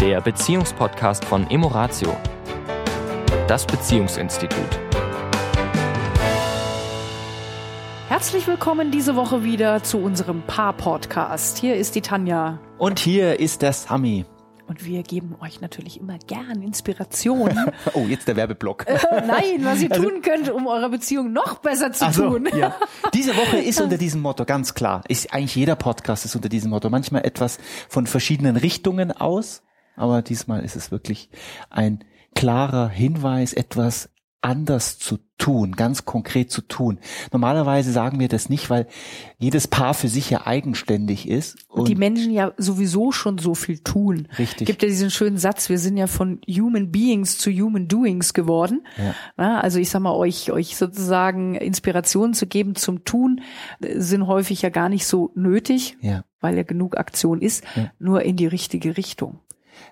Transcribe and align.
der 0.00 0.22
Beziehungspodcast 0.22 1.26
von 1.26 1.50
Emoratio, 1.50 2.16
das 3.46 3.66
Beziehungsinstitut. 3.66 4.80
Herzlich 8.08 8.46
willkommen 8.46 8.90
diese 8.90 9.14
Woche 9.14 9.44
wieder 9.44 9.82
zu 9.82 9.98
unserem 9.98 10.40
Paar-Podcast. 10.40 11.58
Hier 11.58 11.76
ist 11.76 11.96
die 11.96 12.00
Tanja. 12.00 12.58
Und 12.78 12.98
hier 12.98 13.38
ist 13.40 13.60
der 13.60 13.74
Sami. 13.74 14.24
Und 14.66 14.86
wir 14.86 15.02
geben 15.02 15.36
euch 15.40 15.60
natürlich 15.60 16.00
immer 16.00 16.16
gern 16.26 16.62
Inspirationen. 16.62 17.70
oh, 17.92 18.06
jetzt 18.08 18.26
der 18.26 18.36
Werbeblock. 18.36 18.86
Äh, 18.86 18.98
nein, 19.26 19.64
was 19.64 19.82
ihr 19.82 19.92
also, 19.92 20.08
tun 20.08 20.22
könnt, 20.22 20.48
um 20.48 20.66
eure 20.66 20.88
Beziehung 20.88 21.30
noch 21.34 21.58
besser 21.58 21.92
zu 21.92 22.10
so, 22.10 22.30
tun. 22.30 22.48
ja. 22.56 22.74
Diese 23.12 23.36
Woche 23.36 23.58
ist 23.62 23.82
unter 23.82 23.98
diesem 23.98 24.22
Motto, 24.22 24.46
ganz 24.46 24.72
klar. 24.72 25.02
Ist 25.08 25.34
eigentlich 25.34 25.56
jeder 25.56 25.76
Podcast 25.76 26.24
ist 26.24 26.36
unter 26.36 26.48
diesem 26.48 26.70
Motto. 26.70 26.88
Manchmal 26.88 27.26
etwas 27.26 27.58
von 27.90 28.06
verschiedenen 28.06 28.56
Richtungen 28.56 29.12
aus, 29.12 29.62
aber 30.00 30.22
diesmal 30.22 30.64
ist 30.64 30.76
es 30.76 30.90
wirklich 30.90 31.30
ein 31.68 32.04
klarer 32.34 32.88
Hinweis, 32.88 33.52
etwas 33.52 34.10
anders 34.42 34.98
zu 34.98 35.18
tun, 35.36 35.72
ganz 35.72 36.06
konkret 36.06 36.50
zu 36.50 36.62
tun. 36.62 36.98
Normalerweise 37.30 37.92
sagen 37.92 38.20
wir 38.20 38.28
das 38.28 38.48
nicht, 38.48 38.70
weil 38.70 38.86
jedes 39.38 39.68
Paar 39.68 39.92
für 39.92 40.08
sich 40.08 40.30
ja 40.30 40.46
eigenständig 40.46 41.28
ist. 41.28 41.58
Und, 41.68 41.88
die 41.88 41.94
Menschen 41.94 42.32
ja 42.32 42.52
sowieso 42.56 43.12
schon 43.12 43.36
so 43.36 43.54
viel 43.54 43.80
tun. 43.80 44.28
Richtig. 44.38 44.66
Gibt 44.66 44.82
ja 44.82 44.88
diesen 44.88 45.10
schönen 45.10 45.36
Satz, 45.36 45.68
wir 45.68 45.78
sind 45.78 45.98
ja 45.98 46.06
von 46.06 46.40
Human 46.48 46.90
Beings 46.90 47.36
zu 47.38 47.50
Human 47.50 47.86
Doings 47.86 48.32
geworden. 48.32 48.86
Ja. 49.36 49.60
Also 49.60 49.78
ich 49.78 49.90
sag 49.90 50.00
mal, 50.00 50.14
euch, 50.14 50.50
euch 50.50 50.76
sozusagen 50.76 51.54
Inspirationen 51.54 52.32
zu 52.32 52.46
geben 52.46 52.76
zum 52.76 53.04
Tun, 53.04 53.42
sind 53.80 54.26
häufig 54.26 54.62
ja 54.62 54.70
gar 54.70 54.88
nicht 54.88 55.06
so 55.06 55.32
nötig, 55.34 55.98
ja. 56.00 56.24
weil 56.40 56.56
ja 56.56 56.62
genug 56.62 56.96
Aktion 56.96 57.42
ist, 57.42 57.64
ja. 57.76 57.90
nur 57.98 58.22
in 58.22 58.36
die 58.36 58.46
richtige 58.46 58.96
Richtung. 58.96 59.40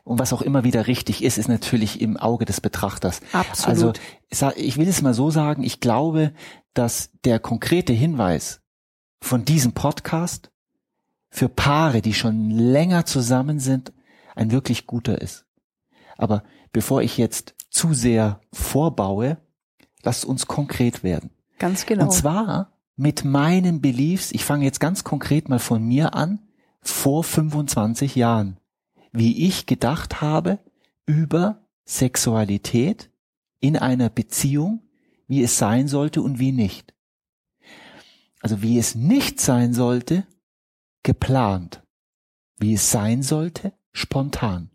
Und 0.05 0.19
was 0.19 0.33
auch 0.33 0.43
immer 0.43 0.65
wieder 0.65 0.87
richtig 0.87 1.23
ist, 1.23 1.39
ist 1.39 1.49
natürlich 1.49 2.01
im 2.01 2.17
Auge 2.17 2.45
des 2.45 2.61
Betrachters. 2.61 3.21
Absolut. 3.33 4.01
Also 4.31 4.53
ich 4.57 4.77
will 4.77 4.89
es 4.89 5.03
mal 5.03 5.15
so 5.15 5.31
sagen, 5.31 5.63
ich 5.63 5.81
glaube, 5.81 6.33
dass 6.75 7.11
der 7.25 7.39
konkrete 7.39 7.93
Hinweis 7.93 8.61
von 9.21 9.45
diesem 9.45 9.73
Podcast 9.73 10.51
für 11.31 11.49
Paare, 11.49 12.03
die 12.03 12.15
schon 12.15 12.51
länger 12.51 13.05
zusammen 13.05 13.59
sind, 13.59 13.93
ein 14.35 14.51
wirklich 14.51 14.87
guter 14.87 15.21
ist. 15.21 15.45
Aber 16.17 16.43
bevor 16.73 17.03
ich 17.03 17.19
jetzt 17.19 17.55
zu 17.71 17.95
sehr 17.95 18.41
vorbaue, 18.53 19.39
lasst 20.03 20.25
uns 20.25 20.47
konkret 20.47 21.03
werden. 21.03 21.31
Ganz 21.59 21.87
genau. 21.87 22.05
Und 22.05 22.13
zwar 22.13 22.73
mit 22.97 23.25
meinen 23.25 23.81
Beliefs, 23.81 24.33
ich 24.33 24.45
fange 24.45 24.65
jetzt 24.65 24.81
ganz 24.81 25.05
konkret 25.05 25.49
mal 25.49 25.59
von 25.59 25.83
mir 25.83 26.15
an, 26.15 26.41
vor 26.81 27.25
25 27.25 28.17
Jahren 28.17 28.59
wie 29.13 29.47
ich 29.47 29.67
gedacht 29.67 30.21
habe 30.21 30.59
über 31.07 31.67
Sexualität 31.85 33.11
in 33.61 33.77
einer 33.77 34.11
Beziehung, 34.11 34.83
wie 35.27 35.43
es 35.43 35.59
sein 35.59 35.89
sollte 35.89 36.23
und 36.23 36.39
wie 36.39 36.53
nicht. 36.53 36.95
Also 38.41 38.63
wie 38.63 38.79
es 38.79 38.95
nicht 38.95 39.41
sein 39.41 39.73
sollte, 39.73 40.27
geplant. 41.03 41.83
Wie 42.59 42.75
es 42.75 42.91
sein 42.91 43.23
sollte, 43.23 43.73
spontan. 43.93 44.71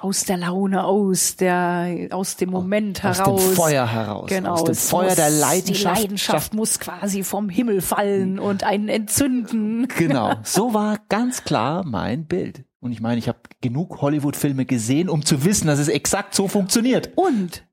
Aus 0.00 0.24
der 0.24 0.38
Laune, 0.38 0.84
aus 0.84 1.36
der, 1.36 2.08
aus 2.10 2.36
dem 2.36 2.50
Moment 2.50 3.04
aus 3.04 3.18
heraus. 3.18 3.40
Aus 3.40 3.48
dem 3.48 3.54
Feuer 3.54 3.86
heraus. 3.86 4.30
Genau. 4.30 4.52
Aus 4.52 4.64
dem 4.64 4.74
Feuer 4.74 5.14
der 5.14 5.28
Leidenschaft. 5.28 5.98
Die 5.98 6.02
Leidenschaft 6.02 6.54
muss 6.54 6.80
quasi 6.80 7.22
vom 7.22 7.50
Himmel 7.50 7.82
fallen 7.82 8.38
und 8.38 8.64
einen 8.64 8.88
entzünden. 8.88 9.88
Genau. 9.88 10.34
So 10.42 10.72
war 10.72 10.98
ganz 11.10 11.44
klar 11.44 11.84
mein 11.84 12.24
Bild. 12.24 12.64
Und 12.80 12.92
ich 12.92 13.00
meine, 13.00 13.18
ich 13.18 13.28
habe 13.28 13.40
genug 13.60 14.00
Hollywood-Filme 14.00 14.64
gesehen, 14.64 15.08
um 15.08 15.24
zu 15.24 15.44
wissen, 15.44 15.66
dass 15.66 15.78
es 15.78 15.88
exakt 15.88 16.34
so 16.34 16.48
funktioniert. 16.48 17.12
Und 17.14 17.64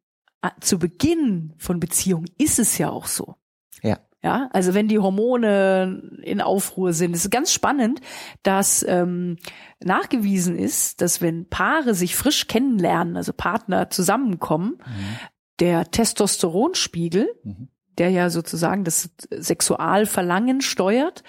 äh, 0.41 0.49
zu 0.59 0.79
Beginn 0.79 1.53
von 1.57 1.79
Beziehungen 1.79 2.29
ist 2.37 2.59
es 2.59 2.77
ja 2.77 2.89
auch 2.89 3.07
so. 3.07 3.35
Ja. 3.81 3.99
Ja, 4.23 4.49
also 4.51 4.73
wenn 4.73 4.87
die 4.87 4.99
Hormone 4.99 6.19
in 6.23 6.41
Aufruhr 6.41 6.91
sind, 6.91 7.13
ist 7.15 7.25
es 7.25 7.29
ganz 7.29 7.53
spannend, 7.53 8.01
dass 8.43 8.83
ähm, 8.87 9.37
nachgewiesen 9.79 10.57
ist, 10.57 11.01
dass 11.01 11.21
wenn 11.21 11.47
Paare 11.47 11.93
sich 11.93 12.15
frisch 12.15 12.47
kennenlernen, 12.47 13.15
also 13.15 13.31
Partner 13.31 13.89
zusammenkommen, 13.89 14.79
mhm. 14.79 15.17
der 15.59 15.91
Testosteronspiegel, 15.91 17.29
mhm. 17.43 17.69
der 17.99 18.09
ja 18.09 18.29
sozusagen 18.31 18.83
das 18.83 19.11
Sexualverlangen 19.31 20.61
steuert, 20.61 21.23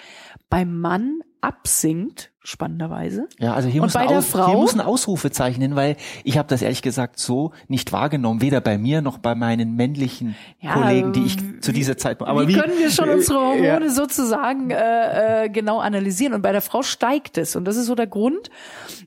beim 0.49 0.79
Mann 0.79 1.21
absinkt, 1.41 2.31
spannenderweise. 2.41 3.27
Ja, 3.37 3.53
also 3.53 3.69
hier, 3.69 3.81
und 3.81 3.87
muss, 3.87 3.93
bei 3.93 4.01
ein 4.01 4.07
der 4.09 4.17
Aus, 4.17 4.25
Frau, 4.25 4.47
hier 4.47 4.57
muss 4.57 4.73
ein 4.73 4.81
Ausrufezeichen 4.81 5.61
hin, 5.61 5.75
weil 5.75 5.95
ich 6.23 6.37
habe 6.37 6.49
das 6.49 6.61
ehrlich 6.61 6.81
gesagt 6.81 7.19
so 7.19 7.51
nicht 7.67 7.91
wahrgenommen, 7.91 8.41
weder 8.41 8.59
bei 8.59 8.77
mir 8.77 9.01
noch 9.01 9.19
bei 9.19 9.35
meinen 9.35 9.75
männlichen 9.75 10.35
Ja, 10.59 10.73
Kollegen, 10.73 11.13
die 11.13 11.25
ich 11.25 11.61
zu 11.61 11.71
dieser 11.71 11.97
Zeit. 11.97 12.21
Aber 12.21 12.47
wie, 12.47 12.55
wie 12.55 12.59
können 12.59 12.77
wir 12.77 12.89
schon 12.89 13.09
unsere 13.09 13.39
Hormone 13.39 13.85
ja. 13.85 13.89
sozusagen 13.89 14.71
äh, 14.71 15.45
äh, 15.45 15.49
genau 15.49 15.79
analysieren? 15.79 16.33
Und 16.33 16.41
bei 16.41 16.51
der 16.51 16.61
Frau 16.61 16.81
steigt 16.81 17.37
es. 17.37 17.55
Und 17.55 17.65
das 17.65 17.77
ist 17.77 17.85
so 17.85 17.95
der 17.95 18.07
Grund, 18.07 18.49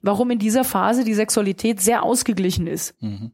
warum 0.00 0.30
in 0.30 0.38
dieser 0.38 0.64
Phase 0.64 1.04
die 1.04 1.14
Sexualität 1.14 1.80
sehr 1.80 2.02
ausgeglichen 2.02 2.66
ist. 2.66 2.94
Mhm. 3.02 3.32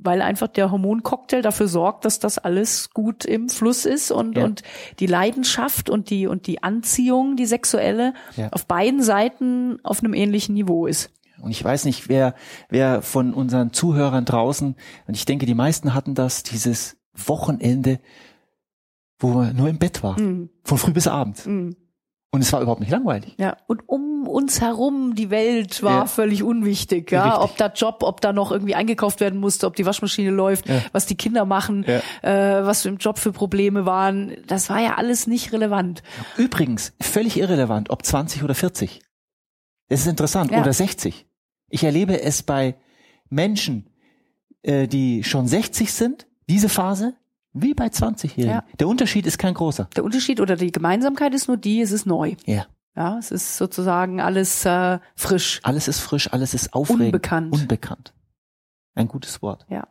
Weil 0.00 0.22
einfach 0.22 0.46
der 0.46 0.70
Hormoncocktail 0.70 1.42
dafür 1.42 1.66
sorgt, 1.66 2.04
dass 2.04 2.20
das 2.20 2.38
alles 2.38 2.90
gut 2.90 3.24
im 3.24 3.48
Fluss 3.48 3.84
ist 3.84 4.12
und, 4.12 4.36
Ja. 4.36 4.44
und 4.44 4.62
die 5.00 5.06
Leidenschaft 5.06 5.90
und 5.90 6.10
die, 6.10 6.28
und 6.28 6.46
die 6.46 6.62
Anziehung, 6.62 7.34
die 7.34 7.46
sexuelle, 7.46 8.14
Ja. 8.36 8.48
auf 8.52 8.66
beiden 8.66 9.02
Seiten 9.02 9.78
auf 9.82 9.98
einem 10.00 10.14
ähnlichen 10.14 10.54
Niveau 10.54 10.86
ist. 10.86 11.10
Und 11.40 11.50
ich 11.50 11.62
weiß 11.64 11.84
nicht, 11.84 12.08
wer, 12.08 12.34
wer 12.68 13.02
von 13.02 13.32
unseren 13.34 13.72
Zuhörern 13.72 14.24
draußen, 14.24 14.76
und 15.06 15.14
ich 15.16 15.24
denke, 15.24 15.46
die 15.46 15.54
meisten 15.54 15.94
hatten 15.94 16.14
das, 16.14 16.42
dieses 16.44 16.96
Wochenende, 17.12 17.98
wo 19.18 19.28
man 19.30 19.56
nur 19.56 19.68
im 19.68 19.78
Bett 19.78 20.02
war. 20.04 20.18
Mhm. 20.20 20.50
Von 20.64 20.78
früh 20.78 20.92
bis 20.92 21.08
abend. 21.08 21.44
Mhm. 21.46 21.76
Und 22.30 22.42
es 22.42 22.52
war 22.52 22.60
überhaupt 22.60 22.80
nicht 22.80 22.90
langweilig. 22.90 23.34
Ja, 23.38 23.56
und 23.68 23.88
um 23.88 24.28
uns 24.28 24.60
herum, 24.60 25.14
die 25.14 25.30
Welt 25.30 25.82
war 25.82 26.00
Ja. 26.00 26.06
völlig 26.06 26.42
unwichtig, 26.42 27.10
ja. 27.10 27.24
Richtig. 27.24 27.42
Ob 27.42 27.56
da 27.56 27.66
Job, 27.68 28.02
ob 28.02 28.20
da 28.20 28.34
noch 28.34 28.52
irgendwie 28.52 28.74
eingekauft 28.74 29.20
werden 29.20 29.40
musste, 29.40 29.66
ob 29.66 29.76
die 29.76 29.86
Waschmaschine 29.86 30.30
läuft, 30.30 30.68
Ja. 30.68 30.82
was 30.92 31.06
die 31.06 31.14
Kinder 31.16 31.46
machen, 31.46 31.86
Ja. 31.88 32.58
äh, 32.60 32.66
was 32.66 32.84
im 32.84 32.98
Job 32.98 33.18
für 33.18 33.32
Probleme 33.32 33.86
waren, 33.86 34.36
das 34.46 34.68
war 34.68 34.78
ja 34.80 34.96
alles 34.96 35.26
nicht 35.26 35.52
relevant. 35.54 36.02
Übrigens, 36.36 36.92
völlig 37.00 37.38
irrelevant, 37.38 37.88
ob 37.88 38.04
20 38.04 38.42
oder 38.44 38.54
40. 38.54 39.00
Das 39.88 40.00
ist 40.00 40.06
interessant. 40.06 40.52
Oder 40.52 40.72
60. 40.74 41.24
Ich 41.70 41.82
erlebe 41.84 42.20
es 42.20 42.42
bei 42.42 42.76
Menschen, 43.30 43.88
äh, 44.62 44.86
die 44.86 45.24
schon 45.24 45.46
60 45.48 45.94
sind, 45.94 46.26
diese 46.46 46.68
Phase, 46.68 47.14
wie 47.62 47.74
bei 47.74 47.86
20-Jährigen. 47.86 48.50
Ja. 48.50 48.64
Der 48.78 48.88
Unterschied 48.88 49.26
ist 49.26 49.38
kein 49.38 49.54
großer. 49.54 49.88
Der 49.96 50.04
Unterschied 50.04 50.40
oder 50.40 50.56
die 50.56 50.72
Gemeinsamkeit 50.72 51.34
ist 51.34 51.48
nur 51.48 51.56
die, 51.56 51.80
es 51.80 51.92
ist 51.92 52.06
neu. 52.06 52.34
Ja. 52.46 52.66
Ja, 52.96 53.16
es 53.16 53.30
ist 53.30 53.56
sozusagen 53.56 54.20
alles 54.20 54.64
äh, 54.64 54.98
frisch. 55.14 55.60
Alles 55.62 55.86
ist 55.86 56.00
frisch, 56.00 56.32
alles 56.32 56.52
ist 56.52 56.74
aufregend. 56.74 57.04
Unbekannt. 57.06 57.54
Unbekannt. 57.54 58.12
Ein 58.94 59.06
gutes 59.06 59.40
Wort. 59.40 59.66
Ja. 59.68 59.86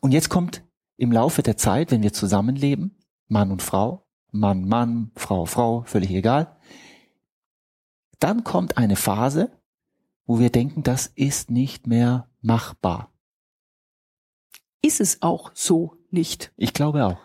Und 0.00 0.12
jetzt 0.12 0.28
kommt 0.28 0.62
im 0.96 1.10
Laufe 1.10 1.42
der 1.42 1.56
Zeit, 1.56 1.90
wenn 1.90 2.04
wir 2.04 2.12
zusammenleben, 2.12 2.96
Mann 3.26 3.50
und 3.50 3.60
Frau, 3.60 4.06
Mann, 4.30 4.68
Mann, 4.68 5.10
Frau, 5.16 5.46
Frau, 5.46 5.82
völlig 5.82 6.10
egal, 6.12 6.56
dann 8.20 8.44
kommt 8.44 8.78
eine 8.78 8.96
Phase, 8.96 9.50
wo 10.26 10.38
wir 10.38 10.50
denken, 10.50 10.82
das 10.82 11.08
ist 11.08 11.50
nicht 11.50 11.86
mehr 11.86 12.28
machbar. 12.40 13.10
Ist 14.82 15.00
es 15.00 15.22
auch 15.22 15.50
so 15.54 15.96
nicht. 16.16 16.50
Ich 16.56 16.72
glaube 16.72 17.04
auch. 17.04 17.18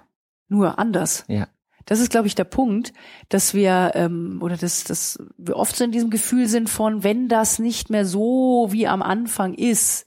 Nur 0.47 0.77
anders. 0.77 1.25
Ja. 1.27 1.47
Das 1.85 1.99
ist, 1.99 2.11
glaube 2.11 2.27
ich, 2.27 2.35
der 2.35 2.43
Punkt, 2.43 2.93
dass 3.29 3.53
wir 3.55 3.93
ähm, 3.95 4.39
oder 4.43 4.55
dass, 4.55 4.83
dass 4.83 5.17
wir 5.37 5.55
oft 5.55 5.75
so 5.75 5.83
in 5.83 5.91
diesem 5.91 6.11
Gefühl 6.11 6.47
sind 6.47 6.69
von, 6.69 7.03
wenn 7.03 7.27
das 7.27 7.57
nicht 7.57 7.89
mehr 7.89 8.05
so 8.05 8.67
wie 8.69 8.85
am 8.87 9.01
Anfang 9.01 9.55
ist, 9.55 10.05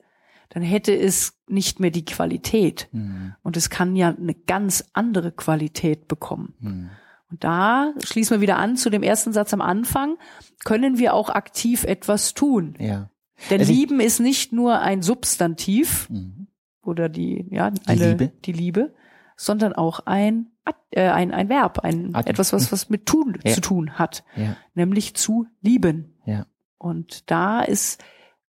dann 0.51 0.63
hätte 0.63 0.97
es 0.97 1.33
nicht 1.49 1.81
mehr 1.81 1.91
die 1.91 2.05
Qualität. 2.05 2.89
Hm, 2.93 3.35
Und 3.43 3.57
es 3.57 3.71
kann 3.71 3.97
ja 3.97 4.15
eine 4.17 4.35
ganz 4.35 4.85
andere 4.93 5.33
Qualität 5.33 6.07
bekommen. 6.07 6.55
hm. 6.61 6.91
Und 7.31 7.43
da 7.43 7.93
schließen 8.05 8.37
wir 8.37 8.41
wieder 8.41 8.59
an 8.59 8.77
zu 8.77 8.91
dem 8.91 9.03
ersten 9.03 9.33
Satz 9.33 9.53
am 9.53 9.61
Anfang, 9.61 10.17
können 10.65 10.99
wir 10.99 11.15
auch 11.15 11.31
aktiv 11.31 11.83
etwas 11.83 12.35
tun. 12.35 12.75
Ja. 12.79 13.11
Denn 13.51 13.59
Also 13.61 13.73
lieben 13.73 13.99
ist 13.99 14.21
nicht 14.21 14.53
nur 14.53 14.79
ein 14.79 15.03
Substantiv 15.03 16.09
Hm. 16.09 16.44
Oder 16.87 17.09
die, 17.09 17.47
ja, 17.51 17.71
eine, 17.87 18.11
Liebe. 18.11 18.33
die 18.45 18.53
Liebe, 18.53 18.95
sondern 19.37 19.73
auch 19.73 20.01
ein, 20.07 20.51
Ad- 20.65 20.79
äh, 20.91 21.09
ein, 21.09 21.33
ein 21.33 21.49
Verb, 21.49 21.81
ein, 21.81 22.15
Adjektiv. 22.15 22.31
etwas, 22.31 22.53
was, 22.53 22.73
was 22.73 22.89
mit 22.91 23.07
tun 23.07 23.39
Ja. 23.45 23.53
zu 23.53 23.61
tun 23.61 23.99
hat, 23.99 24.25
Ja. 24.37 24.57
nämlich 24.75 25.15
zu 25.15 25.47
lieben. 25.61 26.15
Ja. 26.25 26.47
Und 26.79 27.31
da 27.31 27.61
ist, 27.61 28.03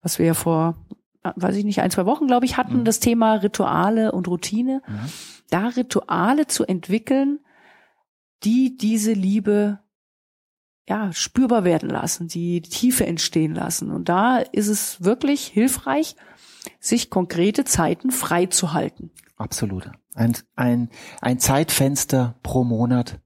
was 0.02 0.18
wir 0.20 0.26
ja 0.26 0.34
vor, 0.34 0.76
weiß 1.24 1.56
ich 1.56 1.66
nicht, 1.66 1.82
ein, 1.82 1.92
zwei 1.92 2.06
Wochen, 2.06 2.28
glaube 2.28 2.46
ich, 2.46 2.58
hatten, 2.58 2.80
Mhm. 2.80 2.86
das 2.86 3.00
Thema 3.00 3.36
Rituale 3.36 4.12
und 4.12 4.28
Routine, 4.28 4.82
Mhm. 4.88 5.00
da 5.52 5.68
Rituale 5.68 6.48
zu 6.48 6.66
entwickeln, 6.66 7.40
die 8.44 8.76
diese 8.78 9.14
Liebe 9.14 9.80
ja, 10.90 11.14
spürbar 11.14 11.64
werden 11.64 11.90
lassen, 11.90 12.28
die 12.28 12.62
Tiefe 12.62 13.06
entstehen 13.06 13.54
lassen. 13.54 13.92
Und 13.92 14.10
da 14.10 14.38
ist 14.40 14.68
es 14.68 15.04
wirklich 15.04 15.46
hilfreich, 15.46 16.16
sich 16.80 17.10
konkrete 17.10 17.66
Zeiten 17.66 18.12
frei 18.12 18.46
zu 18.46 18.74
halten. 18.74 19.12
Absolut. 19.38 19.90
Ein, 20.14 20.38
ein, 20.56 20.90
ein 21.22 21.40
Zeitfenster 21.40 22.36
pro 22.44 22.64
Monat. 22.64 23.20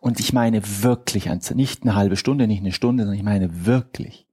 Und 0.00 0.18
ich 0.18 0.32
meine 0.32 0.62
wirklich, 0.82 1.28
ein, 1.28 1.40
nicht 1.54 1.82
eine 1.82 1.94
halbe 1.94 2.16
Stunde, 2.16 2.46
nicht 2.46 2.60
eine 2.60 2.72
Stunde, 2.72 3.04
sondern 3.04 3.18
ich 3.18 3.24
meine 3.24 3.66
wirklich 3.66 4.26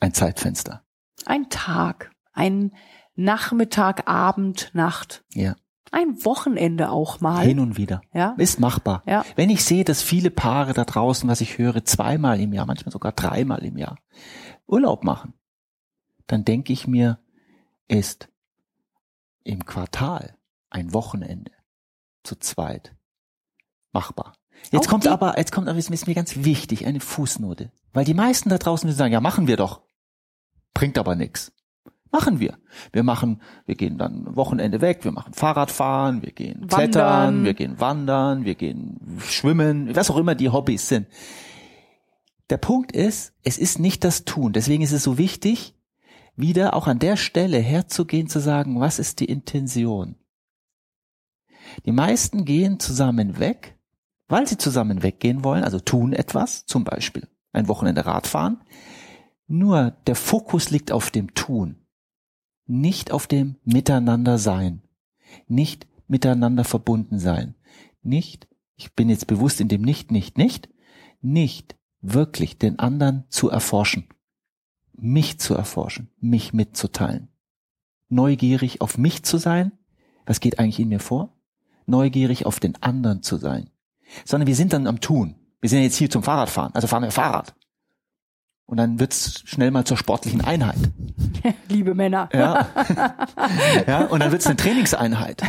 ein 0.00 0.12
Zeitfenster. 0.12 0.82
Ein 1.24 1.48
Tag, 1.48 2.10
ein 2.32 2.72
Nachmittag, 3.14 4.08
Abend, 4.08 4.70
Nacht. 4.74 5.24
Ja. 5.32 5.56
Ein 5.92 6.24
Wochenende 6.24 6.90
auch 6.90 7.20
mal. 7.20 7.44
Hin 7.46 7.60
und 7.60 7.78
wieder. 7.78 8.02
Ja. 8.12 8.34
Ist 8.36 8.60
machbar. 8.60 9.02
Ja. 9.06 9.24
Wenn 9.36 9.48
ich 9.48 9.64
sehe, 9.64 9.84
dass 9.84 10.02
viele 10.02 10.30
Paare 10.30 10.74
da 10.74 10.84
draußen, 10.84 11.28
was 11.28 11.40
ich 11.40 11.56
höre, 11.58 11.84
zweimal 11.84 12.40
im 12.40 12.52
Jahr, 12.52 12.66
manchmal 12.66 12.92
sogar 12.92 13.12
dreimal 13.12 13.64
im 13.64 13.78
Jahr 13.78 13.96
Urlaub 14.66 15.04
machen, 15.04 15.34
dann 16.26 16.44
denke 16.44 16.72
ich 16.72 16.86
mir, 16.86 17.18
ist 17.88 18.28
im 19.44 19.64
Quartal 19.64 20.36
ein 20.70 20.92
Wochenende 20.92 21.52
zu 22.24 22.36
zweit 22.36 22.94
machbar. 23.92 24.34
Jetzt 24.70 24.86
Auch 24.86 24.90
kommt 24.90 25.04
die- 25.04 25.08
aber, 25.08 25.38
jetzt 25.38 25.52
kommt 25.52 25.68
aber, 25.68 25.78
es 25.78 25.88
ist 25.88 26.06
mir 26.06 26.14
ganz 26.14 26.36
wichtig, 26.44 26.86
eine 26.86 27.00
Fußnote. 27.00 27.70
Weil 27.92 28.04
die 28.04 28.14
meisten 28.14 28.48
da 28.48 28.58
draußen 28.58 28.90
sagen, 28.92 29.12
ja, 29.12 29.20
machen 29.20 29.46
wir 29.46 29.56
doch. 29.56 29.82
Bringt 30.74 30.98
aber 30.98 31.14
nichts. 31.14 31.52
Machen 32.10 32.40
wir. 32.40 32.58
Wir 32.92 33.02
machen, 33.02 33.42
wir 33.66 33.74
gehen 33.74 33.98
dann 33.98 34.34
Wochenende 34.36 34.80
weg, 34.80 35.04
wir 35.04 35.12
machen 35.12 35.34
Fahrradfahren, 35.34 36.22
wir 36.22 36.32
gehen 36.32 36.62
Wandern. 36.62 36.68
klettern, 36.90 37.44
wir 37.44 37.54
gehen 37.54 37.80
wandern, 37.80 38.44
wir 38.44 38.54
gehen 38.54 39.18
schwimmen, 39.20 39.94
was 39.94 40.10
auch 40.10 40.16
immer 40.16 40.34
die 40.34 40.48
Hobbys 40.48 40.88
sind. 40.88 41.06
Der 42.48 42.58
Punkt 42.58 42.92
ist, 42.92 43.34
es 43.42 43.58
ist 43.58 43.78
nicht 43.78 44.04
das 44.04 44.24
Tun. 44.24 44.52
Deswegen 44.52 44.82
ist 44.82 44.92
es 44.92 45.02
so 45.02 45.18
wichtig, 45.18 45.74
wieder 46.36 46.74
auch 46.74 46.86
an 46.86 46.98
der 46.98 47.16
Stelle 47.16 47.58
herzugehen, 47.58 48.28
zu 48.28 48.40
sagen, 48.40 48.78
was 48.80 48.98
ist 48.98 49.20
die 49.20 49.24
Intention? 49.24 50.16
Die 51.84 51.92
meisten 51.92 52.44
gehen 52.44 52.78
zusammen 52.78 53.38
weg, 53.38 53.78
weil 54.28 54.46
sie 54.46 54.58
zusammen 54.58 55.02
weggehen 55.02 55.44
wollen, 55.44 55.64
also 55.64 55.80
tun 55.80 56.12
etwas, 56.12 56.66
zum 56.66 56.84
Beispiel 56.84 57.28
ein 57.52 57.68
Wochenende 57.68 58.06
Radfahren. 58.06 58.60
Nur 59.46 59.92
der 60.06 60.16
Fokus 60.16 60.70
liegt 60.70 60.92
auf 60.92 61.10
dem 61.10 61.34
Tun, 61.34 61.86
nicht 62.66 63.12
auf 63.12 63.26
dem 63.26 63.56
Miteinander 63.64 64.38
sein, 64.38 64.82
nicht 65.46 65.86
miteinander 66.08 66.64
verbunden 66.64 67.18
sein, 67.18 67.54
nicht, 68.02 68.48
ich 68.76 68.94
bin 68.94 69.08
jetzt 69.08 69.26
bewusst 69.26 69.60
in 69.60 69.68
dem 69.68 69.82
nicht, 69.82 70.10
nicht, 70.10 70.36
nicht, 70.36 70.68
nicht 71.20 71.76
wirklich 72.00 72.58
den 72.58 72.78
anderen 72.78 73.24
zu 73.28 73.48
erforschen, 73.48 74.08
mich 74.98 75.38
zu 75.38 75.54
erforschen, 75.54 76.10
mich 76.20 76.52
mitzuteilen, 76.52 77.28
neugierig 78.08 78.80
auf 78.80 78.98
mich 78.98 79.22
zu 79.22 79.38
sein, 79.38 79.72
was 80.24 80.40
geht 80.40 80.58
eigentlich 80.58 80.80
in 80.80 80.88
mir 80.88 81.00
vor, 81.00 81.32
neugierig 81.86 82.46
auf 82.46 82.60
den 82.60 82.80
anderen 82.82 83.22
zu 83.22 83.36
sein, 83.36 83.70
sondern 84.24 84.46
wir 84.46 84.56
sind 84.56 84.72
dann 84.72 84.86
am 84.86 85.00
Tun. 85.00 85.36
Wir 85.60 85.70
sind 85.70 85.82
jetzt 85.82 85.96
hier 85.96 86.10
zum 86.10 86.22
Fahrradfahren, 86.22 86.74
also 86.74 86.86
fahren 86.86 87.02
wir 87.02 87.10
Fahrrad. 87.10 87.54
Und 88.66 88.78
dann 88.78 88.98
wird's 88.98 89.42
schnell 89.44 89.70
mal 89.70 89.84
zur 89.84 89.96
sportlichen 89.96 90.44
Einheit. 90.44 90.78
Liebe 91.68 91.94
Männer. 91.94 92.28
Ja. 92.32 92.66
ja, 93.86 94.06
und 94.06 94.20
dann 94.20 94.32
wird's 94.32 94.46
eine 94.46 94.56
Trainingseinheit. 94.56 95.42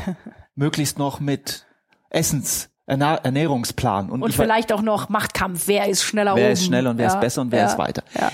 Möglichst 0.55 0.99
noch 0.99 1.19
mit 1.19 1.65
Essens, 2.09 2.69
Ernährungsplan. 2.85 4.09
Und, 4.11 4.21
Und 4.21 4.33
vielleicht 4.33 4.71
auch 4.71 4.83
noch 4.83 5.09
Machtkampf. 5.09 5.67
Wer 5.67 5.87
ist 5.87 6.03
schneller 6.03 6.35
wer 6.35 6.45
oben? 6.45 6.53
ist 6.53 6.65
schneller 6.65 6.91
und 6.91 6.97
wer 6.97 7.07
Ja, 7.07 7.13
ist 7.15 7.19
besser 7.19 7.41
und 7.41 7.51
wer 7.51 7.61
ja, 7.61 7.65
ist 7.65 7.77
weiter. 7.77 8.03
Ja. 8.17 8.31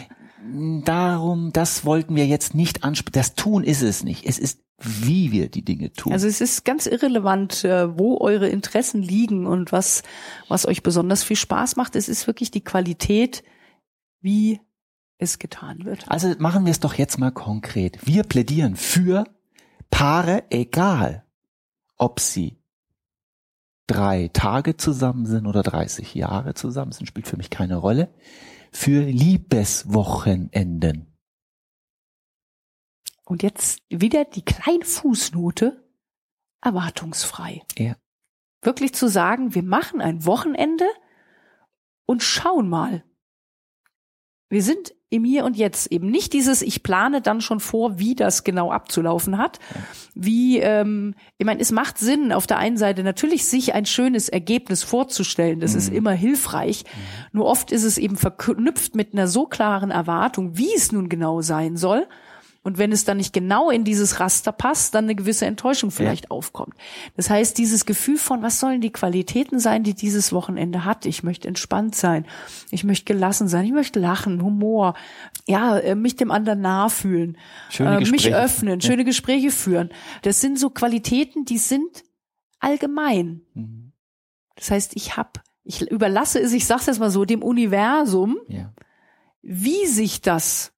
Darum, 0.84 1.51
das 1.54 1.86
wollten 1.86 2.16
wir 2.16 2.28
jetzt 2.28 2.54
nicht 2.54 2.84
ansprechen. 2.84 3.13
Das 3.13 3.36
Tun 3.36 3.63
ist 3.63 3.81
es 3.81 4.04
nicht. 4.04 4.25
Es 4.25 4.38
ist, 4.38 4.60
wie 4.78 5.31
wir 5.31 5.50
die 5.50 5.63
Dinge 5.63 5.94
tun. 5.94 6.12
Also 6.12 6.28
es 6.28 6.42
ist 6.42 6.66
ganz 6.66 6.86
irrelevant, 6.86 7.63
äh, 7.63 7.98
wo 7.98 8.19
eure 8.19 8.50
Interessen 8.50 9.01
liegen 9.01 9.45
und 9.45 9.72
was, 9.72 10.04
was 10.50 10.66
euch 10.66 10.84
besonders 10.84 11.24
viel 11.24 11.38
Spaß 11.38 11.75
macht. 11.75 11.95
Es 11.95 12.10
ist 12.10 12.28
wirklich 12.28 12.51
die 12.51 12.63
Qualität, 12.63 13.44
wie 14.22 14.60
es 15.18 15.40
getan 15.40 15.86
wird. 15.86 16.10
Also 16.10 16.34
machen 16.40 16.66
wir 16.66 16.72
es 16.72 16.80
doch 16.80 16.96
jetzt 16.96 17.18
mal 17.18 17.31
konkret. 17.31 18.06
Wir 18.06 18.24
plädieren 18.24 18.75
für 18.75 19.25
Paare, 19.89 20.44
egal 20.50 21.24
ob 21.98 22.19
sie 22.19 22.57
drei 23.88 24.30
Tage 24.34 24.78
zusammen 24.78 25.25
sind 25.25 25.46
oder 25.46 25.63
30 25.63 26.16
Jahre 26.16 26.54
zusammen 26.54 26.92
sind, 26.92 27.06
spielt 27.07 27.28
für 27.28 27.38
mich 27.38 27.50
keine 27.50 27.75
Rolle, 27.75 28.10
für 28.74 29.04
Liebeswochenenden. 29.04 31.16
Und 33.25 33.44
jetzt 33.44 33.81
wieder 33.90 34.25
die 34.25 34.44
kleine 34.44 34.84
Fußnote, 34.84 35.88
erwartungsfrei. 36.62 37.62
Ja. 37.78 37.96
Wirklich 38.62 38.94
zu 38.94 39.08
sagen, 39.08 39.56
wir 39.56 39.64
machen 39.64 40.02
ein 40.02 40.25
Wochenende 40.25 40.84
und 42.06 42.22
schauen 42.24 42.68
mal. 42.68 43.06
Wir 44.50 44.64
sind 44.64 44.94
im 45.13 45.24
Hier 45.24 45.45
und 45.45 45.56
Jetzt 45.56 45.92
eben 45.92 46.10
nicht 46.10 46.33
dieses, 46.33 46.62
ich 46.62 46.83
plane 46.83 47.21
dann 47.21 47.39
schon 47.39 47.60
vor, 47.60 48.00
wie 48.00 48.15
das 48.15 48.44
genau 48.44 48.71
abzulaufen 48.71 49.38
hat. 49.38 49.60
Wie, 50.15 50.57
ähm, 50.57 51.13
ich 51.38 51.45
meine, 51.45 51.62
es 51.62 51.71
macht 51.71 52.00
Sinn, 52.00 52.31
auf 52.31 52.48
der 52.48 52.57
einen 52.57 52.77
Seite 52.77 53.04
natürlich 53.04 53.45
sich 53.45 53.74
ein 53.74 53.86
schönes 53.86 54.27
Ergebnis 54.27 54.83
vorzustellen. 54.83 55.60
Das 55.60 55.75
ist 55.75 55.94
immer 55.94 56.12
hilfreich. 56.12 56.83
Nur 57.31 57.45
oft 57.45 57.71
ist 57.71 57.83
es 57.83 57.98
eben 57.98 58.18
verknüpft 58.18 58.95
mit 58.95 59.13
einer 59.13 59.27
so 59.27 59.45
klaren 59.45 59.92
Erwartung, 59.92 60.57
wie 60.57 60.74
es 60.75 60.92
nun 60.92 61.10
genau 61.10 61.42
sein 61.42 61.77
soll. 61.77 62.07
Und 62.63 62.77
wenn 62.77 62.94
es 62.94 63.04
dann 63.04 63.18
nicht 63.18 63.33
genau 63.33 63.69
in 63.69 63.83
dieses 63.83 64.21
Raster 64.21 64.54
passt, 64.54 64.95
dann 64.95 65.04
eine 65.04 65.15
gewisse 65.15 65.45
Enttäuschung 65.45 65.92
vielleicht 65.92 66.31
aufkommt. 66.31 66.74
Das 67.18 67.30
heißt, 67.30 67.57
dieses 67.57 67.86
Gefühl 67.86 68.18
von, 68.18 68.42
was 68.42 68.62
sollen 68.62 68.80
die 68.80 68.92
Qualitäten 68.94 69.60
sein, 69.60 69.83
die 69.83 69.94
dieses 69.94 70.31
Wochenende 70.31 70.86
hat? 70.86 71.06
Ich 71.06 71.24
möchte 71.24 71.50
entspannt 71.50 71.94
sein. 71.95 72.25
Ich 72.71 72.86
möchte 72.86 73.04
gelassen 73.13 73.50
sein. 73.50 73.65
Ich 73.65 73.74
möchte 73.74 74.00
lachen, 74.00 74.42
Humor. 74.42 74.94
Ja, 75.45 75.77
äh, 75.77 75.94
mich 75.95 76.15
dem 76.15 76.31
anderen 76.31 76.62
nahe 76.62 76.89
fühlen. 76.89 77.38
Schöne 77.69 77.98
äh, 77.98 78.00
mich 78.00 78.12
Gespräche. 78.12 78.38
öffnen, 78.38 78.80
Ja. 78.80 78.88
schöne 78.88 79.04
Gespräche 79.04 79.51
führen. 79.51 79.89
Das 80.21 80.39
sind 80.39 80.57
so 80.57 80.69
Qualitäten, 80.69 81.44
die 81.44 81.57
sind 81.57 82.04
allgemein. 82.60 83.42
Mhm. 83.56 83.92
Das 84.56 84.71
heißt, 84.71 84.95
ich 84.95 85.18
hab, 85.18 85.44
ich 85.65 85.81
überlasse 85.92 86.39
es, 86.39 86.54
ich 86.54 86.65
sag's 86.65 86.86
jetzt 86.86 87.00
mal 87.00 87.12
so, 87.12 87.25
dem 87.25 87.44
Universum, 87.44 88.38
Ja. 88.48 88.71
wie 89.42 89.86
sich 89.86 90.21
das 90.21 90.71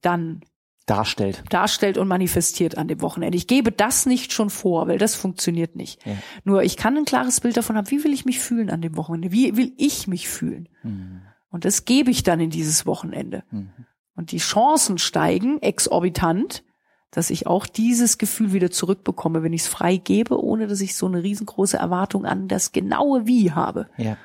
dann 0.00 0.42
Darstellt. 0.86 1.42
darstellt 1.48 1.96
und 1.96 2.08
manifestiert 2.08 2.76
an 2.76 2.88
dem 2.88 3.00
Wochenende. 3.00 3.38
Ich 3.38 3.46
gebe 3.46 3.72
das 3.72 4.04
nicht 4.04 4.34
schon 4.34 4.50
vor, 4.50 4.86
weil 4.86 4.98
das 4.98 5.14
funktioniert 5.14 5.76
nicht. 5.76 6.04
Ja. 6.04 6.12
Nur 6.44 6.62
ich 6.62 6.76
kann 6.76 6.96
ein 6.96 7.06
klares 7.06 7.40
Bild 7.40 7.56
davon 7.56 7.76
haben, 7.76 7.90
wie 7.90 8.04
will 8.04 8.12
ich 8.12 8.26
mich 8.26 8.38
fühlen 8.38 8.68
an 8.68 8.82
dem 8.82 8.96
Wochenende? 8.96 9.32
Wie 9.32 9.56
will 9.56 9.72
ich 9.78 10.08
mich 10.08 10.28
fühlen? 10.28 10.68
Mhm. 10.82 11.22
Und 11.48 11.64
das 11.64 11.86
gebe 11.86 12.10
ich 12.10 12.22
dann 12.22 12.38
in 12.40 12.50
dieses 12.50 12.84
Wochenende. 12.84 13.44
Mhm. 13.50 13.70
Und 14.14 14.32
die 14.32 14.38
Chancen 14.38 14.98
steigen 14.98 15.62
exorbitant, 15.62 16.64
dass 17.10 17.30
ich 17.30 17.46
auch 17.46 17.66
dieses 17.66 18.18
Gefühl 18.18 18.52
wieder 18.52 18.70
zurückbekomme, 18.70 19.42
wenn 19.42 19.52
ich 19.52 19.62
es 19.62 19.68
frei 19.68 19.96
gebe, 19.96 20.42
ohne 20.42 20.66
dass 20.66 20.80
ich 20.80 20.96
so 20.96 21.06
eine 21.06 21.22
riesengroße 21.22 21.76
Erwartung 21.76 22.26
an 22.26 22.48
das 22.48 22.72
genaue 22.72 23.26
Wie 23.26 23.52
habe. 23.52 23.88
Ja. 23.96 24.18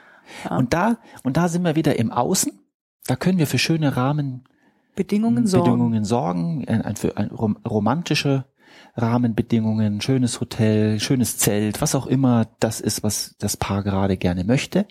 Und 0.49 0.73
da, 0.73 0.97
und 1.23 1.37
da 1.37 1.47
sind 1.47 1.63
wir 1.63 1.75
wieder 1.75 1.97
im 1.97 2.11
Außen. 2.11 2.51
Da 3.05 3.15
können 3.15 3.37
wir 3.37 3.47
für 3.47 3.59
schöne 3.59 3.95
Rahmen 3.95 4.43
Bedingungen 4.99 5.47
sorgen. 5.47 5.63
Bedingungen 5.63 6.03
sorgen, 6.03 6.67
ein, 6.67 6.81
ein, 6.81 6.95
ein, 7.15 7.31
rom, 7.31 7.57
romantische 7.65 8.43
Rahmenbedingungen, 8.97 10.01
schönes 10.01 10.41
Hotel, 10.41 10.99
schönes 10.99 11.37
Zelt, 11.37 11.79
was 11.79 11.95
auch 11.95 12.05
immer 12.05 12.47
das 12.59 12.81
ist, 12.81 13.01
was 13.01 13.37
das 13.39 13.55
Paar 13.55 13.81
gerade 13.83 14.17
gerne 14.17 14.43
möchte. 14.43 14.85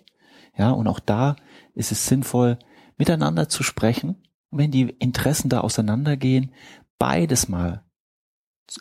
Ja, 0.57 0.71
und 0.71 0.87
auch 0.89 0.99
da 0.99 1.37
ist 1.75 1.93
es 1.93 2.07
sinnvoll, 2.07 2.59
miteinander 2.97 3.51
zu 3.51 3.63
sprechen. 3.63 4.17
Und 4.49 4.59
wenn 4.59 4.71
die 4.71 4.89
Interessen 4.89 5.51
da 5.51 5.61
auseinandergehen, 5.61 6.53
beides 6.99 7.51
mal 7.51 7.85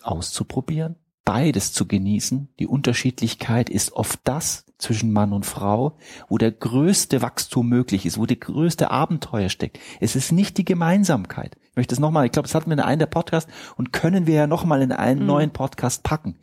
auszuprobieren, 0.03 0.95
beides 1.27 1.73
zu 1.73 1.85
genießen. 1.85 2.47
Die 2.57 2.67
Unterschiedlichkeit 2.67 3.69
ist 3.69 3.91
oft 3.91 4.21
das 4.23 4.63
zwischen 4.77 5.11
Mann 5.11 5.33
und 5.33 5.45
Frau, 5.45 5.97
wo 6.29 6.37
der 6.37 6.53
größte 6.53 7.21
Wachstum 7.21 7.67
möglich 7.67 8.05
ist, 8.05 8.17
wo 8.17 8.25
der 8.25 8.37
größte 8.37 8.91
Abenteuer 8.91 9.49
steckt. 9.49 9.77
Es 9.99 10.15
ist 10.15 10.31
nicht 10.31 10.57
die 10.57 10.63
Gemeinsamkeit. 10.63 11.57
Ich 11.69 11.75
möchte 11.75 11.93
es 11.93 11.99
nochmal, 11.99 12.25
ich 12.25 12.31
glaube, 12.31 12.47
das 12.47 12.55
hatten 12.55 12.69
wir 12.69 12.75
in 12.75 12.79
einem 12.79 12.99
der 12.99 13.07
Podcasts 13.07 13.51
und 13.75 13.91
können 13.91 14.25
wir 14.25 14.35
ja 14.35 14.47
nochmal 14.47 14.81
in 14.81 14.93
einen 14.93 15.25
neuen 15.25 15.51
Podcast 15.51 16.03
packen. 16.03 16.39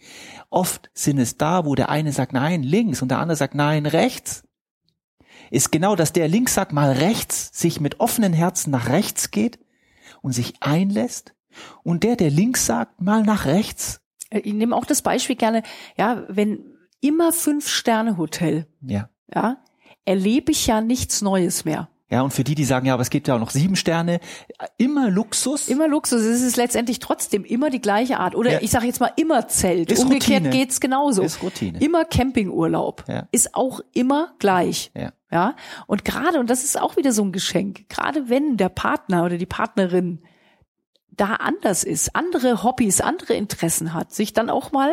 Oft 0.50 0.90
sind 0.92 1.18
es 1.18 1.38
da, 1.38 1.64
wo 1.64 1.74
der 1.74 1.88
eine 1.88 2.12
sagt 2.12 2.34
nein, 2.34 2.62
links 2.62 3.00
und 3.00 3.08
der 3.08 3.20
andere 3.20 3.36
sagt 3.36 3.54
nein, 3.54 3.86
rechts. 3.86 4.44
Ist 5.50 5.72
genau, 5.72 5.96
dass 5.96 6.12
der 6.12 6.28
links 6.28 6.52
sagt 6.52 6.74
mal 6.74 6.92
rechts, 6.92 7.58
sich 7.58 7.80
mit 7.80 8.00
offenen 8.00 8.34
Herzen 8.34 8.70
nach 8.70 8.90
rechts 8.90 9.30
geht 9.30 9.58
und 10.20 10.32
sich 10.32 10.56
einlässt 10.60 11.34
und 11.84 12.02
der, 12.02 12.16
der 12.16 12.30
links 12.30 12.66
sagt, 12.66 13.00
mal 13.00 13.22
nach 13.22 13.46
rechts. 13.46 14.03
Äh, 14.34 14.40
Ich 14.40 14.52
nehme 14.54 14.74
auch 14.76 14.84
das 14.86 15.02
Beispiel 15.02 15.36
gerne, 15.36 15.62
ja, 15.96 16.24
wenn 16.28 16.60
immer 17.00 17.32
Fünf-Sterne-Hotel, 17.32 18.66
Ja. 18.82 19.08
ja, 19.34 19.58
erlebe 20.04 20.52
ich 20.52 20.66
ja 20.66 20.80
nichts 20.80 21.22
Neues 21.22 21.64
mehr. 21.64 21.88
Ja, 22.10 22.20
und 22.22 22.32
für 22.32 22.44
die, 22.44 22.54
die 22.54 22.64
sagen, 22.64 22.86
ja, 22.86 22.92
aber 22.94 23.02
es 23.02 23.10
gibt 23.10 23.26
ja 23.26 23.34
auch 23.34 23.40
noch 23.40 23.50
sieben 23.50 23.74
Sterne, 23.76 24.20
immer 24.76 25.10
Luxus. 25.10 25.68
Immer 25.68 25.88
Luxus. 25.88 26.20
Es 26.22 26.42
ist 26.42 26.56
letztendlich 26.56 26.98
trotzdem 27.00 27.44
immer 27.44 27.70
die 27.70 27.80
gleiche 27.80 28.20
Art. 28.20 28.36
Oder 28.36 28.52
Ja. 28.52 28.58
ich 28.60 28.70
sage 28.70 28.86
jetzt 28.86 29.00
mal 29.00 29.10
immer 29.16 29.48
Zelt. 29.48 29.90
Ist 29.90 30.02
Umgekehrt 30.04 30.44
Routine. 30.44 30.50
geht's 30.50 30.80
genauso. 30.80 31.22
Ist 31.22 31.42
Routine. 31.42 31.78
Immer 31.80 32.04
Campingurlaub. 32.04 33.04
Ja. 33.08 33.26
Ist 33.32 33.54
auch 33.54 33.80
immer 33.94 34.34
gleich. 34.38 34.92
Ja. 34.96 35.12
Ja. 35.32 35.56
Und 35.88 36.04
gerade, 36.04 36.38
und 36.38 36.50
das 36.50 36.62
ist 36.62 36.80
auch 36.80 36.96
wieder 36.96 37.10
so 37.10 37.24
ein 37.24 37.32
Geschenk, 37.32 37.88
gerade 37.88 38.28
wenn 38.28 38.58
der 38.58 38.68
Partner 38.68 39.24
oder 39.24 39.36
die 39.38 39.46
Partnerin 39.46 40.20
da 41.16 41.34
anders 41.34 41.84
ist, 41.84 42.14
andere 42.14 42.62
Hobbys, 42.62 43.00
andere 43.00 43.34
Interessen 43.34 43.94
hat, 43.94 44.12
sich 44.12 44.32
dann 44.32 44.50
auch 44.50 44.72
mal 44.72 44.92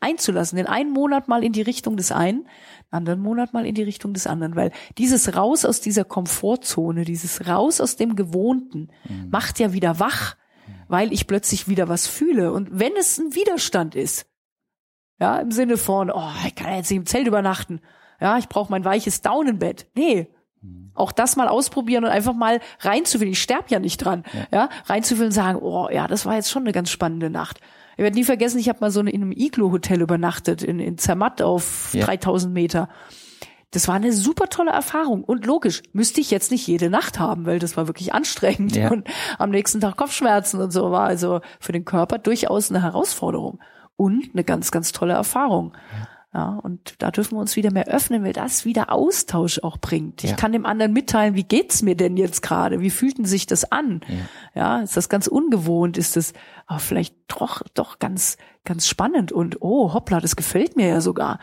einzulassen, 0.00 0.56
den 0.56 0.66
einen 0.66 0.92
Monat 0.92 1.28
mal 1.28 1.42
in 1.42 1.52
die 1.52 1.62
Richtung 1.62 1.96
des 1.96 2.12
einen, 2.12 2.44
den 2.44 2.92
anderen 2.92 3.20
Monat 3.20 3.52
mal 3.52 3.66
in 3.66 3.74
die 3.74 3.82
Richtung 3.82 4.14
des 4.14 4.26
anderen, 4.26 4.54
weil 4.54 4.72
dieses 4.96 5.36
Raus 5.36 5.64
aus 5.64 5.80
dieser 5.80 6.04
Komfortzone, 6.04 7.04
dieses 7.04 7.48
Raus 7.48 7.80
aus 7.80 7.96
dem 7.96 8.14
Gewohnten 8.14 8.90
macht 9.30 9.58
ja 9.58 9.72
wieder 9.72 9.98
wach, 9.98 10.36
weil 10.86 11.12
ich 11.12 11.26
plötzlich 11.26 11.68
wieder 11.68 11.88
was 11.88 12.06
fühle. 12.06 12.52
Und 12.52 12.78
wenn 12.78 12.96
es 12.96 13.18
ein 13.18 13.34
Widerstand 13.34 13.94
ist, 13.94 14.26
ja, 15.20 15.38
im 15.40 15.50
Sinne 15.50 15.76
von, 15.76 16.10
oh, 16.12 16.30
ich 16.46 16.54
kann 16.54 16.70
ja 16.70 16.76
jetzt 16.76 16.90
nicht 16.90 16.98
im 16.98 17.06
Zelt 17.06 17.26
übernachten, 17.26 17.80
ja, 18.20 18.38
ich 18.38 18.48
brauche 18.48 18.70
mein 18.70 18.84
weiches 18.84 19.20
Daunenbett. 19.20 19.86
Nee, 19.94 20.28
auch 20.94 21.12
das 21.12 21.36
mal 21.36 21.48
ausprobieren 21.48 22.04
und 22.04 22.10
einfach 22.10 22.34
mal 22.34 22.60
reinzufühlen. 22.80 23.32
Ich 23.32 23.42
sterb 23.42 23.70
ja 23.70 23.78
nicht 23.78 23.98
dran. 23.98 24.24
Ja, 24.52 24.68
reinzufühlen 24.86 25.28
und 25.28 25.32
sagen, 25.34 25.58
oh 25.62 25.88
ja, 25.90 26.06
das 26.08 26.26
war 26.26 26.34
jetzt 26.34 26.50
schon 26.50 26.62
eine 26.62 26.72
ganz 26.72 26.90
spannende 26.90 27.30
Nacht. 27.30 27.60
Ich 27.96 28.02
werde 28.02 28.16
nie 28.16 28.24
vergessen, 28.24 28.58
ich 28.58 28.68
habe 28.68 28.78
mal 28.80 28.90
so 28.90 29.00
in 29.00 29.08
einem 29.08 29.32
Iglo-Hotel 29.32 30.00
übernachtet 30.00 30.62
in, 30.62 30.78
in 30.78 30.98
Zermatt 30.98 31.42
auf 31.42 31.90
Ja. 31.94 32.04
3000 32.04 32.52
Meter. 32.52 32.88
Das 33.72 33.86
war 33.86 33.96
eine 33.96 34.12
super 34.12 34.48
tolle 34.48 34.70
Erfahrung. 34.70 35.24
Und 35.24 35.44
logisch, 35.44 35.82
müsste 35.92 36.20
ich 36.20 36.30
jetzt 36.30 36.50
nicht 36.50 36.66
jede 36.66 36.90
Nacht 36.90 37.18
haben, 37.18 37.44
weil 37.44 37.58
das 37.58 37.76
war 37.76 37.86
wirklich 37.86 38.14
anstrengend. 38.14 38.76
Ja. 38.76 38.90
Und 38.90 39.06
am 39.38 39.50
nächsten 39.50 39.80
Tag 39.80 39.96
Kopfschmerzen 39.96 40.60
und 40.60 40.70
so 40.70 40.90
war 40.90 41.06
also 41.06 41.40
für 41.60 41.72
den 41.72 41.84
Körper 41.84 42.18
durchaus 42.18 42.70
eine 42.70 42.82
Herausforderung. 42.82 43.60
Und 43.96 44.30
eine 44.32 44.44
ganz, 44.44 44.70
ganz 44.70 44.92
tolle 44.92 45.14
Erfahrung. 45.14 45.72
Ja, 45.92 46.08
und 46.32 46.94
da 46.98 47.10
dürfen 47.10 47.36
wir 47.36 47.40
uns 47.40 47.56
wieder 47.56 47.72
mehr 47.72 47.88
öffnen, 47.88 48.22
weil 48.22 48.32
das 48.34 48.64
wieder 48.64 48.92
Austausch 48.92 49.60
auch 49.62 49.78
bringt. 49.78 50.22
Ich 50.24 50.30
Ja. 50.30 50.36
kann 50.36 50.52
dem 50.52 50.66
anderen 50.66 50.92
mitteilen, 50.92 51.34
wie 51.34 51.42
geht's 51.44 51.82
mir 51.82 51.96
denn 51.96 52.16
jetzt 52.16 52.42
gerade? 52.42 52.80
Wie 52.80 52.90
fühlt 52.90 53.18
denn 53.18 53.24
sich 53.24 53.46
das 53.46 53.72
an? 53.72 54.00
Ja. 54.54 54.80
ist 54.80 54.96
das 54.96 55.08
ganz 55.08 55.26
ungewohnt? 55.26 55.96
Ist 55.96 56.16
das 56.16 56.34
aber 56.66 56.80
vielleicht 56.80 57.16
doch, 57.28 57.62
doch 57.74 57.98
ganz, 57.98 58.36
ganz 58.64 58.86
spannend 58.86 59.32
und 59.32 59.62
oh, 59.62 59.94
hoppla, 59.94 60.20
das 60.20 60.36
gefällt 60.36 60.76
mir 60.76 60.86
ja 60.88 61.00
sogar. 61.00 61.38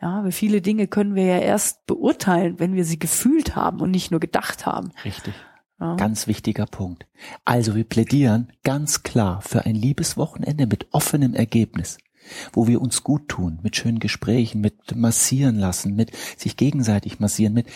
Ja, 0.00 0.22
weil 0.22 0.30
viele 0.32 0.62
Dinge 0.62 0.86
können 0.86 1.16
wir 1.16 1.24
ja 1.24 1.38
erst 1.38 1.84
beurteilen, 1.86 2.60
wenn 2.60 2.74
wir 2.74 2.84
sie 2.84 3.00
gefühlt 3.00 3.56
haben 3.56 3.80
und 3.80 3.90
nicht 3.90 4.12
nur 4.12 4.20
gedacht 4.20 4.64
haben. 4.64 4.92
Richtig. 5.04 5.34
Ja. 5.80 5.96
Ganz 5.96 6.26
wichtiger 6.28 6.66
Punkt. 6.66 7.06
Also 7.44 7.74
wir 7.74 7.84
plädieren 7.84 8.52
ganz 8.62 9.02
klar 9.02 9.42
für 9.42 9.64
ein 9.66 9.74
Liebeswochenende 9.74 10.66
mit 10.68 10.86
offenem 10.92 11.34
Ergebnis, 11.34 11.98
wo 12.52 12.66
wir 12.66 12.80
uns 12.80 13.02
gut 13.02 13.28
tun, 13.28 13.58
mit 13.62 13.76
schönen 13.76 13.98
Gesprächen, 13.98 14.60
mit 14.60 14.96
massieren 14.96 15.56
lassen, 15.56 15.94
mit 15.94 16.12
sich 16.36 16.56
gegenseitig 16.56 17.20
massieren, 17.20 17.54
mit 17.54 17.66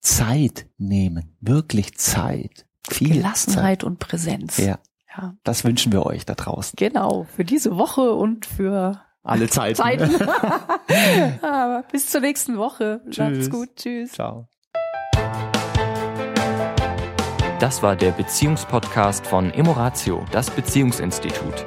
Zeit 0.00 0.66
nehmen, 0.78 1.36
wirklich 1.40 1.96
Zeit. 1.96 2.66
Viel 2.88 3.14
Gelassenheit 3.14 3.84
und 3.84 3.98
Präsenz. 3.98 4.56
Zeit. 4.56 4.66
Ja, 4.66 4.78
ja. 5.16 5.34
das 5.44 5.64
wünschen 5.64 5.92
wir 5.92 6.06
euch 6.06 6.24
da 6.24 6.34
draußen. 6.34 6.76
Genau, 6.76 7.24
für 7.24 7.44
diese 7.44 7.76
Woche 7.76 8.12
und 8.14 8.46
für 8.46 9.02
Alle 9.22 9.48
Zeiten. 9.48 9.76
Zeiten. 9.76 10.10
Bis 11.92 12.08
zur 12.08 12.20
nächsten 12.22 12.56
Woche. 12.56 13.02
Macht's 13.04 13.16
Tschüss. 13.16 13.50
gut. 13.50 13.76
Tschüss. 13.76 14.12
Ciao. 14.12 14.48
Das 17.60 17.82
war 17.82 17.94
der 17.94 18.12
Beziehungspodcast 18.12 19.26
von 19.26 19.50
Emoratio, 19.50 20.24
das 20.32 20.50
Beziehungsinstitut. 20.50 21.66